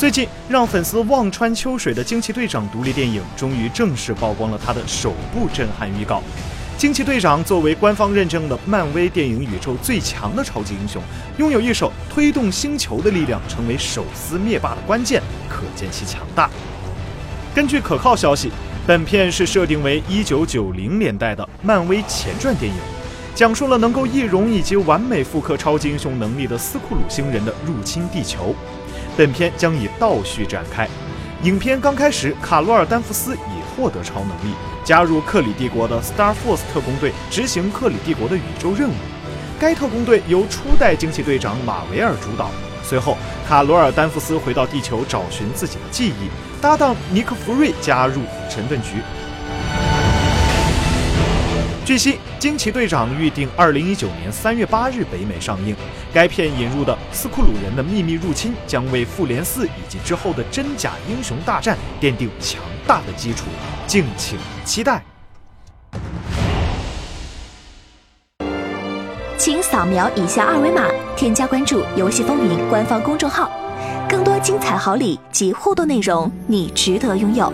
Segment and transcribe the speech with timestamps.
[0.00, 6.22] 最近让粉丝望穿秋水的惊奇队长独立电影，终于正式曝光了他的首部震撼预告。
[6.78, 11.02] 惊奇队长作为官方认证的漫威电影宇宙最强的超级英雄，
[11.36, 15.20] 拥有一手推动星球的力量，成为手撕灭霸的关键，
[15.50, 16.48] 可见其强大。
[17.54, 18.50] 根据可靠消息，
[18.86, 22.78] 本片是设定为1990年代的漫威前传电影，
[23.34, 28.54] 讲述了能够易容以及完美复刻超级英雄能力的斯库鲁星人的入侵地球。
[29.16, 30.88] 本片将以倒叙展开。
[31.42, 34.54] 影片刚开始，卡罗尔·丹弗斯已获得超能力。
[34.84, 38.94] 加入克里帝国的 Star Force 特工队执行克里帝国的宇宙任务。
[39.58, 42.50] 该特工队由初代惊奇队长马维尔主导。
[42.82, 43.16] 随后，
[43.46, 46.28] 卡罗尔·丹弗斯回到地球找寻自己的记忆，
[46.60, 48.96] 搭档尼克·弗瑞加入神盾局。
[51.90, 55.74] 据悉，《惊奇队长》预定二零一九年三月八日北美上映。
[56.14, 63.46] 该片引入的斯库鲁人的秘密入侵，将为复联四以及之后的真假英雄大战奠定强大的基础，
[63.88, 65.02] 敬请期待。
[69.36, 73.50] 请扫描以下二维码，添加关注“游戏风云”官方公众号，
[74.08, 77.52] 更多精彩好礼及互动内容，你值得拥有。